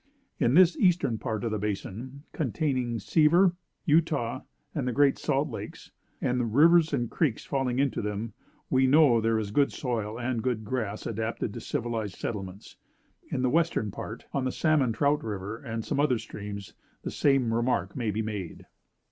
In 0.39 0.55
this 0.55 0.75
eastern 0.77 1.19
part 1.19 1.43
of 1.43 1.51
the 1.51 1.59
basin, 1.59 2.23
containing 2.33 2.97
Sevier, 2.97 3.51
Utah, 3.85 4.41
and 4.73 4.87
the 4.87 4.91
Great 4.91 5.19
Salt 5.19 5.47
lakes, 5.49 5.91
and 6.19 6.39
the 6.41 6.45
rivers 6.45 6.91
and 6.91 7.07
creeks 7.07 7.45
falling 7.45 7.77
into 7.77 8.01
them, 8.01 8.33
we 8.67 8.87
know 8.87 9.21
there 9.21 9.37
is 9.37 9.51
good 9.51 9.71
soil 9.71 10.19
and 10.19 10.41
good 10.41 10.65
grass, 10.65 11.05
adapted 11.05 11.53
to 11.53 11.61
civilized 11.61 12.15
settlements. 12.15 12.77
In 13.29 13.43
the 13.43 13.49
western 13.51 13.91
part, 13.91 14.25
on 14.33 14.49
Salmon 14.49 14.91
trout 14.91 15.23
River, 15.23 15.57
and 15.59 15.85
some 15.85 15.99
other 15.99 16.17
streams, 16.17 16.73
the 17.03 17.11
same 17.11 17.53
remark 17.53 17.95
may 17.95 18.09
be 18.09 18.23
made." 18.23 18.65